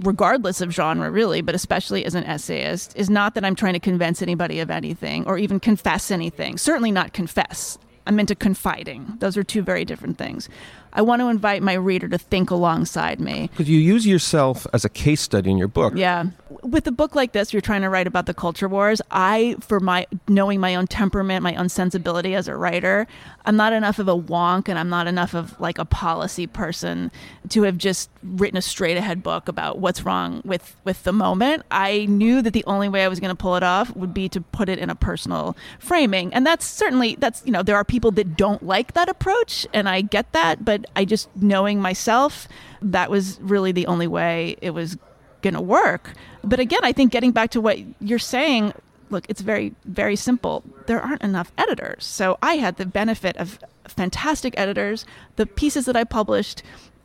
[0.00, 3.80] regardless of genre, really, but especially as an essayist, is not that I'm trying to
[3.80, 6.58] convince anybody of anything or even confess anything.
[6.58, 7.78] Certainly not confess.
[8.06, 9.16] I'm into confiding.
[9.20, 10.48] Those are two very different things.
[10.94, 13.48] I want to invite my reader to think alongside me.
[13.52, 15.94] Because you use yourself as a case study in your book.
[15.96, 16.26] Yeah.
[16.62, 19.00] With a book like this, you're trying to write about the culture wars.
[19.10, 23.06] I, for my knowing my own temperament, my own sensibility as a writer,
[23.46, 27.10] I'm not enough of a wonk and I'm not enough of like a policy person
[27.48, 31.64] to have just written a straight ahead book about what's wrong with with the moment.
[31.70, 34.28] I knew that the only way I was going to pull it off would be
[34.28, 36.32] to put it in a personal framing.
[36.34, 39.88] And that's certainly that's you know, there are people that don't like that approach and
[39.88, 42.48] I get that, but I just knowing myself,
[42.80, 44.96] that was really the only way it was
[45.42, 46.12] going to work.
[46.44, 48.72] But again, I think getting back to what you're saying,
[49.10, 50.64] look, it's very, very simple.
[50.86, 52.04] There aren't enough editors.
[52.04, 55.04] So I had the benefit of fantastic editors.
[55.36, 56.62] The pieces that I published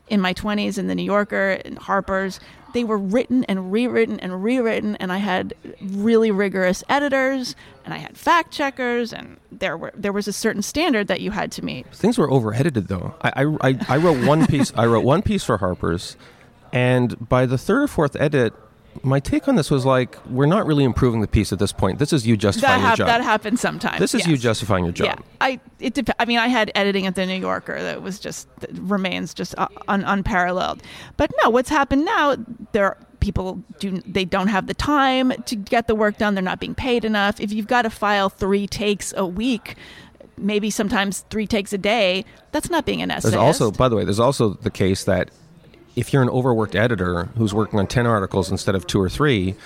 [0.08, 2.40] in my 20s in the New Yorker and Harper's,
[2.72, 7.98] they were written and rewritten and rewritten and I had really rigorous editors and I
[7.98, 11.64] had fact checkers and there were there was a certain standard that you had to
[11.64, 11.86] meet.
[11.94, 13.14] Things were over edited though.
[13.22, 16.16] I, I, I, I wrote one piece I wrote one piece for Harper's
[16.72, 18.52] and by the third or fourth edit
[19.02, 21.98] my take on this was like, we're not really improving the piece at this point.
[21.98, 23.18] This is you justifying that, hap- your job.
[23.18, 23.98] that happens sometimes.
[23.98, 24.42] this is you yes.
[24.42, 25.06] justifying your job.
[25.06, 28.18] Yeah, I it dep- I mean, I had editing at the New Yorker that was
[28.18, 30.82] just that remains just uh, un- unparalleled.
[31.16, 32.36] But no, what's happened now?
[32.72, 36.34] There people do they don't have the time to get the work done.
[36.34, 37.40] They're not being paid enough.
[37.40, 39.76] If you've got to file three takes a week.
[40.40, 42.24] Maybe sometimes three takes a day.
[42.52, 43.32] That's not being an essayist.
[43.32, 45.32] There's also, by the way, there's also the case that
[45.98, 49.56] if you're an overworked editor who's working on 10 articles instead of two or three,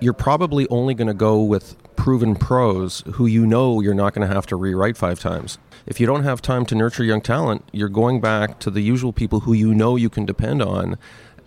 [0.00, 4.26] you're probably only going to go with proven pros who you know you're not going
[4.26, 5.58] to have to rewrite five times.
[5.84, 9.12] If you don't have time to nurture young talent, you're going back to the usual
[9.12, 10.96] people who you know you can depend on.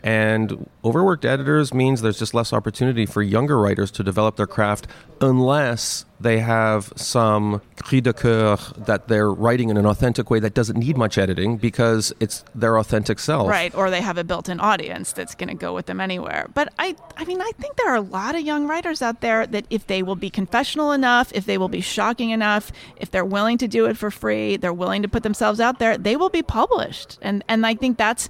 [0.04, 4.88] And overworked editors means there's just less opportunity for younger writers to develop their craft
[5.22, 10.54] unless they have some cri de coeur that they're writing in an authentic way that
[10.54, 13.50] doesn't need much editing because it's their authentic self.
[13.50, 16.72] right or they have a built-in audience that's going to go with them anywhere but
[16.78, 19.66] i i mean i think there are a lot of young writers out there that
[19.70, 23.58] if they will be confessional enough if they will be shocking enough if they're willing
[23.58, 26.44] to do it for free they're willing to put themselves out there they will be
[26.44, 28.30] published and and i think that's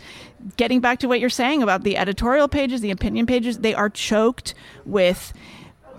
[0.57, 3.89] getting back to what you're saying about the editorial pages the opinion pages they are
[3.89, 4.53] choked
[4.85, 5.33] with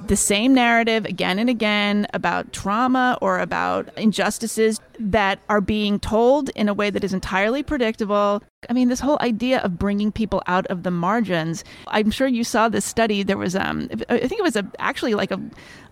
[0.09, 6.49] the same narrative again and again about trauma or about injustices that are being told
[6.51, 8.43] in a way that is entirely predictable.
[8.69, 11.65] I mean, this whole idea of bringing people out of the margins.
[11.88, 13.23] I'm sure you saw this study.
[13.23, 15.41] There was, um, I think it was a, actually like a,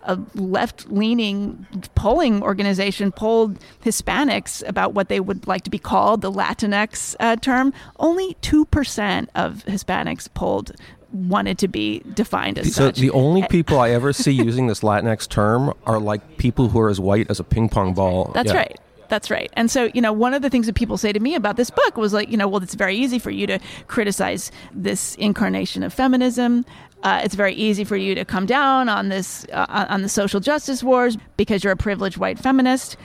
[0.03, 6.31] a left-leaning polling organization polled Hispanics about what they would like to be called, the
[6.31, 7.73] Latinx uh, term.
[7.97, 10.71] Only two percent of Hispanics polled
[11.13, 12.97] wanted to be defined as So such.
[12.97, 16.89] the only people I ever see using this Latinx term are like people who are
[16.89, 18.31] as white as a ping pong ball.
[18.33, 18.57] That's Yeah.
[18.59, 18.79] right.
[19.09, 19.49] That's right.
[19.57, 21.69] And so, you know, one of the things that people say to me about this
[21.69, 25.83] book was like, you know, well, it's very easy for you to criticize this incarnation
[25.83, 26.63] of feminism.
[27.03, 30.39] Uh, it's very easy for you to come down on this uh, on the social
[30.39, 32.95] justice wars because you're a privileged white feminist.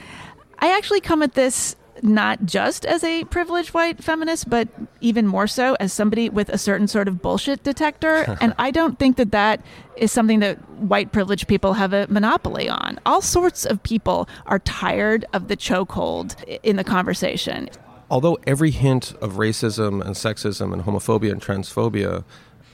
[0.59, 4.67] I actually come at this not just as a privileged white feminist, but
[5.01, 8.37] even more so as somebody with a certain sort of bullshit detector.
[8.41, 9.61] and I don't think that that
[9.95, 12.99] is something that white privileged people have a monopoly on.
[13.05, 17.69] All sorts of people are tired of the chokehold in the conversation.
[18.09, 22.23] Although every hint of racism and sexism and homophobia and transphobia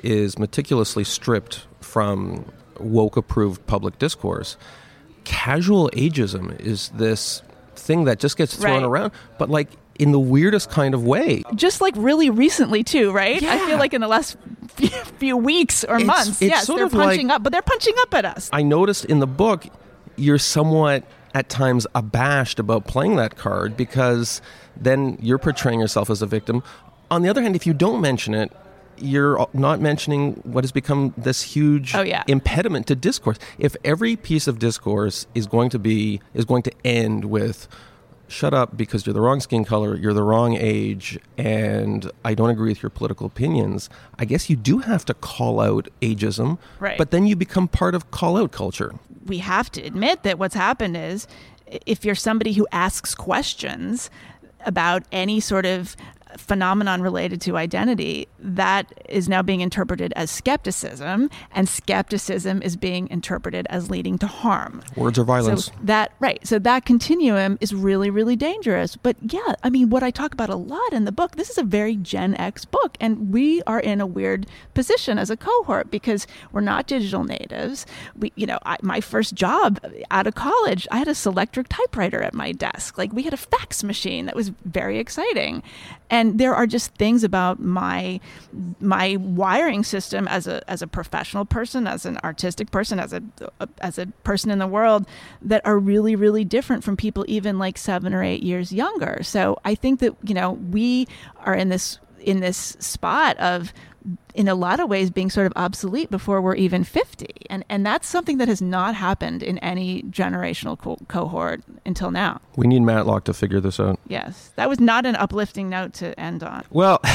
[0.03, 2.45] is meticulously stripped from
[2.79, 4.57] woke approved public discourse,
[5.23, 7.41] casual ageism is this
[7.83, 8.87] thing that just gets thrown Right.
[8.87, 9.69] around, but like
[9.99, 11.43] in the weirdest kind of way.
[11.53, 13.39] Just like really recently, too, right?
[13.41, 13.53] Yeah.
[13.53, 14.37] I feel like in the last
[14.69, 14.87] few-
[15.19, 17.61] few weeks or It's- months, it's yes, sort they're of punching like- up, but they're
[17.61, 18.49] punching up at us.
[18.51, 19.65] I noticed in the book
[20.15, 21.03] you're somewhat
[21.35, 24.41] at times abashed about playing that card because
[24.75, 26.63] then you're portraying yourself as a victim.
[27.11, 28.51] On the other hand, if you don't mention it,
[29.03, 32.23] you're not mentioning what has become this huge Oh, yeah.
[32.27, 33.37] impediment to discourse.
[33.59, 37.67] If every piece of discourse is going to be is going to end with
[38.29, 42.49] shut up because you're the wrong skin color, you're the wrong age, and I don't
[42.49, 46.57] agree with your political opinions, I guess you do have to call out ageism.
[46.79, 46.97] Right.
[46.97, 48.95] But then you become part of call out culture.
[49.27, 51.27] we have to admit that what's happened is
[51.85, 54.09] if you're somebody who asks questions
[54.65, 55.95] about any sort of
[56.37, 63.09] phenomenon related to identity, that is now being interpreted as skepticism, and skepticism is being
[63.09, 64.81] interpreted as leading to harm.
[64.95, 65.65] Words are violence.
[65.65, 66.45] So that right.
[66.45, 68.95] So that continuum is really, really dangerous.
[68.95, 71.57] But yeah, I mean, what I talk about a lot in the book, this is
[71.57, 75.91] a very Gen X book, and we are in a weird position as a cohort
[75.91, 77.85] because we're not digital natives.
[78.17, 79.79] We, you know, I, my first job
[80.11, 82.97] out of college, I had a Selectric typewriter at my desk.
[82.97, 85.63] Like we had a fax machine that was very exciting,
[86.09, 88.19] and there are just things about my
[88.79, 93.21] my wiring system as a as a professional person, as an artistic person, as a
[93.81, 95.07] as a person in the world
[95.41, 99.19] that are really really different from people even like 7 or 8 years younger.
[99.23, 101.07] So I think that, you know, we
[101.39, 103.73] are in this in this spot of
[104.33, 107.85] in a lot of ways being sort of obsolete before we're even 50 and and
[107.85, 112.81] that's something that has not happened in any generational co- cohort until now we need
[112.81, 113.99] Matlock to figure this out.
[114.07, 116.99] yes that was not an uplifting note to end on Well,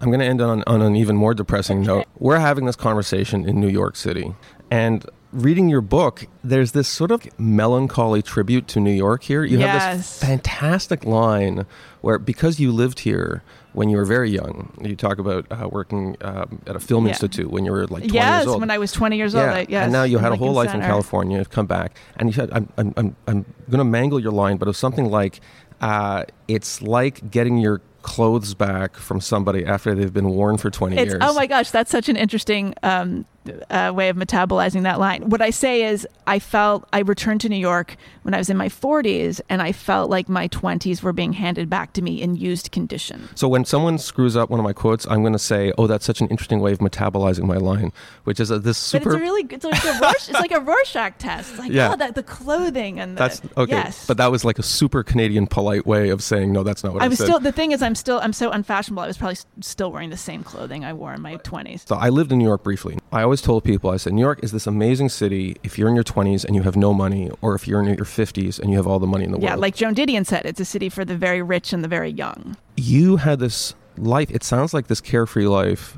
[0.00, 2.06] I'm going to end on, on an even more depressing note.
[2.18, 4.34] We're having this conversation in New York City,
[4.70, 9.44] and reading your book, there's this sort of melancholy tribute to New York here.
[9.44, 11.66] You have this fantastic line
[12.00, 13.42] where, because you lived here
[13.74, 17.12] when you were very young, you talk about uh, working um, at a film Yeah.
[17.12, 18.60] institute when you were like 20 yes years old.
[18.60, 20.74] when i was 20 years old I, yes, and now you had a whole life
[20.74, 21.38] in California.
[21.38, 24.56] You've come back, and you said, "I'm, I'm, I'm, I'm going to mangle your line,
[24.58, 25.40] but it was something like,
[25.80, 30.96] uh, it's like getting your clothes back from somebody after they've been worn for 20
[30.96, 31.22] It's, years.
[31.24, 33.24] oh my gosh, that's such an interesting um,
[33.70, 35.28] uh, way of metabolizing that line.
[35.28, 38.56] What I say is, I felt I returned to New York when I was in
[38.56, 42.36] my 40s, and I felt like my 20s were being handed back to me in
[42.36, 43.28] used condition.
[43.34, 46.04] So when someone screws up one of my quotes, I'm going to say, "Oh, that's
[46.04, 47.92] such an interesting way of metabolizing my line,"
[48.24, 49.04] which is a, this super.
[49.04, 51.50] But it's a really, it's like a, Rorsch, it's like a Rorschach test.
[51.50, 51.92] It's like, Yeah.
[51.92, 54.06] oh, that, the clothing and the, that's okay, Yes.
[54.06, 56.62] but that was like a super Canadian polite way of saying no.
[56.62, 57.24] That's not what I, I was said.
[57.26, 57.40] still.
[57.40, 58.20] The thing is, I'm still.
[58.22, 59.02] I'm so unfashionable.
[59.02, 61.88] I was probably still wearing the same clothing I wore in my 20s.
[61.88, 62.98] So I lived in New York briefly.
[63.10, 65.94] I always told people, I said, New York is this amazing city if you're in
[65.94, 68.76] your 20s and you have no money, or if you're in your 50s and you
[68.76, 69.58] have all the money in the Yeah, world.
[69.58, 72.10] Yeah, like Joan Didion said, it's a city for the very rich and the very
[72.10, 72.58] young.
[72.76, 74.30] you had this life.
[74.30, 75.96] It sounds like this carefree life.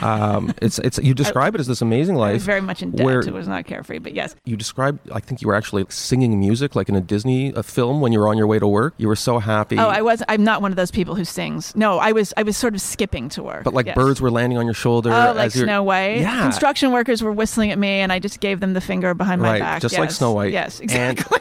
[0.00, 2.42] Um, it's it's you describe it as this amazing I was life.
[2.42, 3.04] very much in debt.
[3.04, 4.34] where- It was not carefree, but yes.
[4.44, 8.00] You described, I think you were actually singing music like in a Disney a film
[8.00, 8.94] when you were on your way to work.
[8.98, 9.78] You were so happy.
[9.78, 10.22] Oh, I was.
[10.28, 11.74] I'm not one of those people who sings.
[11.76, 12.32] No, I was.
[12.36, 13.64] I was sort of skipping to work.
[13.64, 13.94] but like yes.
[13.94, 15.10] birds were landing on your shoulder.
[15.12, 16.18] Oh, like Snow White.
[16.20, 16.42] Yeah.
[16.42, 19.52] Construction workers were whistling at me, and I just gave them the finger behind my
[19.52, 19.82] Right, back.
[19.82, 20.52] just like Snow White.
[20.52, 21.40] Yes, And- exactly.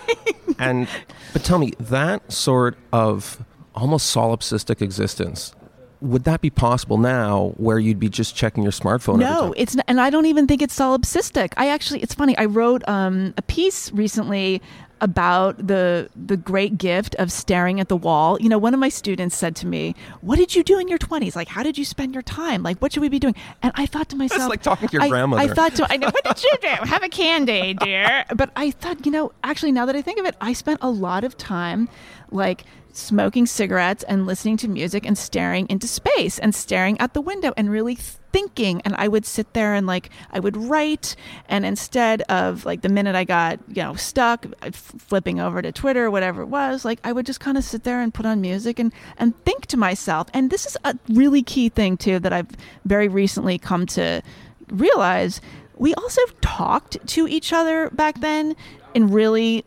[0.59, 0.87] and
[1.33, 3.43] but tell me that sort of
[3.75, 5.53] almost solipsistic existence
[6.03, 9.53] would that be possible now where you'd be just checking your smartphone No, time?
[9.55, 11.53] it's not, and I don't even think it's solipsistic.
[11.55, 12.37] I actually, it's funny.
[12.37, 14.61] I wrote um, a piece recently
[15.01, 18.37] about the the great gift of staring at the wall.
[18.39, 20.97] You know, one of my students said to me, "What did you do in your
[20.97, 21.35] 20s?
[21.35, 22.63] Like, how did you spend your time?
[22.63, 25.01] Like, what should we be doing?" And I thought to myself, like talking to your
[25.03, 25.41] I, grandmother.
[25.51, 26.67] I thought to, I know, what did you do?
[26.85, 28.23] Have a candy, dear.
[28.35, 30.89] But I thought, you know, actually, now that I think of it, I spent a
[30.89, 31.89] lot of time,
[32.31, 32.63] like
[32.93, 37.51] smoking cigarettes and listening to music and staring into space and staring at the window
[37.57, 38.81] and really thinking.
[38.85, 41.15] And I would sit there and like I would write.
[41.49, 46.09] And instead of like the minute I got you know stuck flipping over to Twitter
[46.09, 48.79] whatever it was like I would just kind of sit there and put on music
[48.79, 50.27] and and think to myself.
[50.33, 52.49] And this is a really key thing too that I've
[52.85, 54.21] very recently come to
[54.69, 55.41] realize.
[55.75, 58.55] We also talked to each other back then
[58.93, 59.65] in really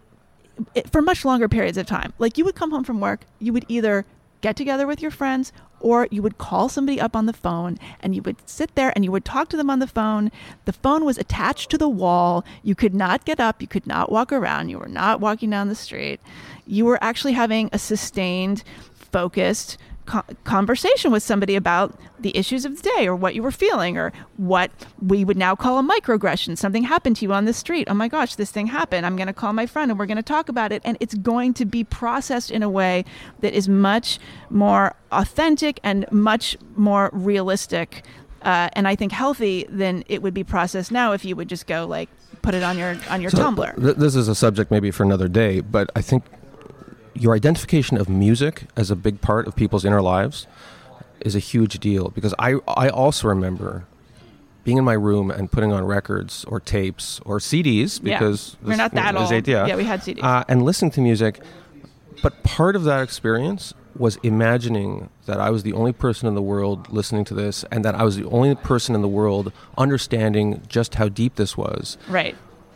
[0.75, 2.13] it, for much longer periods of time.
[2.19, 4.05] Like you would come home from work, you would either
[4.41, 8.15] get together with your friends or you would call somebody up on the phone and
[8.15, 10.31] you would sit there and you would talk to them on the phone.
[10.65, 12.45] The phone was attached to the wall.
[12.63, 15.69] You could not get up, you could not walk around, you were not walking down
[15.69, 16.21] the street.
[16.67, 22.77] You were actually having a sustained, focused co- conversation with somebody about the issues of
[22.81, 26.57] the day or what you were feeling or what we would now call a microaggression.
[26.57, 27.87] Something happened to you on the street.
[27.91, 29.05] Oh my gosh, this thing happened.
[29.05, 30.81] I'm going to call my friend and we're going to talk about it.
[30.85, 33.05] And it's going to be processed in a way
[33.41, 34.19] that is much
[34.51, 38.05] more authentic and much more realistic.
[38.43, 41.67] Uh, and I think healthy than it would be processed now if you would just
[41.67, 42.09] go like
[42.43, 43.83] put it on your on your So, Tumblr.
[43.83, 46.23] th- this is a subject maybe for another day, but I think
[47.19, 50.47] your identification of music as a big part of people's inner lives
[51.21, 53.87] is a huge deal because I I also remember
[54.65, 58.19] being in my room and putting on records or tapes or CDs Yeah.
[58.19, 59.31] because We're not that old.
[59.47, 60.23] Yeah, Yeah, we had CDs.
[60.25, 61.41] uh, and listening to music.
[62.23, 66.43] But part of that experience was imagining that I was the only person in the
[66.43, 70.63] world listening to this, and that I was the only person in the world understanding
[70.69, 72.35] just how deep this was right.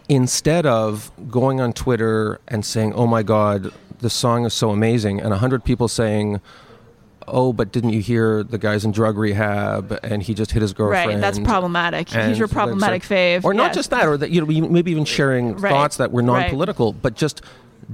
[0.08, 5.20] instead of going on Twitter and saying, "Oh my God, this song is so amazing,"
[5.20, 6.40] and a hundred people saying,
[7.28, 10.72] "Oh, but didn't you hear the guy's in drug rehab and he just hit his
[10.72, 11.20] girlfriend?" Right.
[11.20, 12.14] That's problematic.
[12.14, 13.44] and He's your problematic say- fave.
[13.44, 13.74] or not Yes.
[13.76, 15.70] just that, or that you know, maybe even sharing Right.
[15.70, 17.42] thoughts that were non-political, but just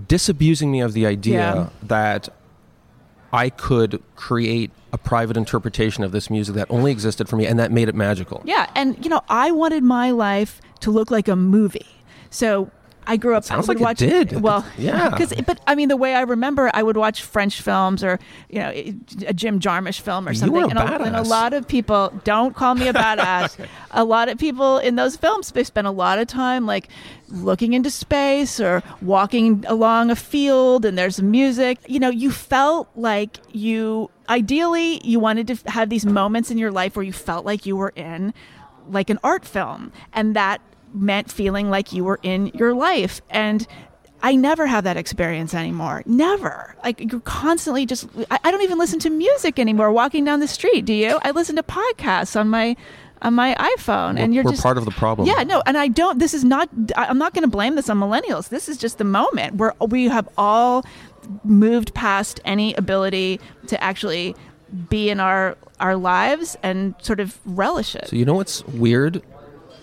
[0.09, 1.67] disabusing me of the idea Yeah.
[1.83, 2.29] that
[3.33, 7.59] I could create a private interpretation of this music that only existed for me, and
[7.59, 8.41] that made it magical.
[8.45, 11.87] Yeah, and you know, I wanted my life to look like a movie.
[12.31, 12.71] So
[13.07, 13.45] I grew up.
[13.45, 14.41] sounds I would like watch, it did.
[14.43, 15.11] Well, Yeah.
[15.17, 18.19] Because, but I mean, the way I remember, I would watch French films or
[18.51, 20.71] you know, a Jim Jarmusch film or You something.
[20.71, 23.65] and, a, and a lot of people don't call me a badass.
[23.93, 26.89] a lot of people in those films they spend a lot of time like
[27.29, 31.79] looking into space or walking along a field and there's music.
[31.87, 36.73] You know, you felt like you ideally you wanted to have these moments in your
[36.73, 38.35] life where you felt like you were in
[38.89, 40.61] like an art film and that
[40.95, 43.67] meant feeling like you were in your life and
[44.23, 46.03] I never have that experience anymore.
[46.07, 46.75] Never.
[46.83, 48.09] Like you're constantly just.
[48.31, 49.93] I, I don't even listen to music anymore.
[49.93, 51.19] Walking down the street, do you?
[51.23, 52.77] I listen to podcasts on my
[53.23, 55.29] on my iPhone, and We're- you're we're just part of the problem.
[55.29, 56.19] Yeah, no, and I don't.
[56.19, 56.71] This is not.
[56.97, 58.49] I'm not going to blame this on millennials.
[58.49, 60.85] This is just the moment where we have all
[61.45, 64.35] moved past any ability to actually
[64.89, 68.09] be in our our lives and sort of relish it.
[68.09, 69.23] So you know what's weird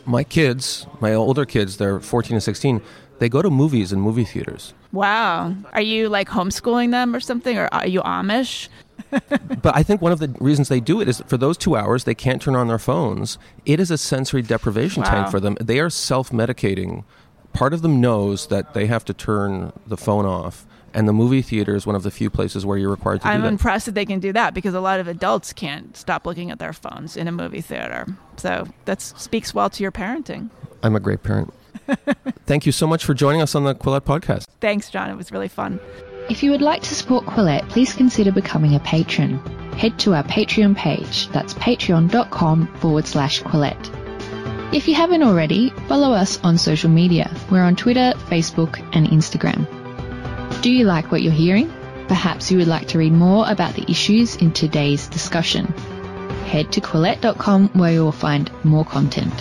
[0.06, 2.82] My kids, my older kids, they're 14 and 16,
[3.20, 4.74] they go to movies and movie theaters.
[4.92, 5.56] Wow.
[5.72, 7.58] Are you like homeschooling them or something?
[7.58, 8.68] Or are you Amish?
[9.62, 12.04] but I think one of the reasons they do it is for those two hours,
[12.04, 13.38] they can't turn on their phones.
[13.66, 15.10] It is a sensory deprivation Wow.
[15.10, 15.56] tank for them.
[15.62, 17.04] They are self medicating.
[17.54, 20.66] Part of them knows that they have to turn the phone off.
[20.96, 23.40] And the movie theater is one of the few places where you're required to I'm
[23.40, 23.48] do that.
[23.50, 26.60] impressed that they can do that because a lot of adults can't stop looking at
[26.60, 28.06] their phones in a movie theater.
[28.38, 30.50] So that speaks well to your parenting.
[30.84, 31.52] I'm a great parent.
[32.46, 34.46] Thank you so much for joining us on the Quillette podcast.
[34.62, 35.10] Thanks, John.
[35.10, 35.80] It was really fun.
[36.30, 39.40] If you would like to support Quillette, please consider becoming a patron.
[39.74, 41.28] Head to our Patreon page.
[41.30, 44.74] That's patreon.com forward slash Quillette.
[44.74, 47.36] If you haven't already, follow us on social media.
[47.52, 49.68] We're on Twitter, Facebook, and Instagram.
[50.64, 51.70] Do you like what you're hearing?
[52.08, 55.66] Perhaps you would like to read more about the issues in today's discussion.
[56.46, 59.34] Head to Quillette.com where you will find more content.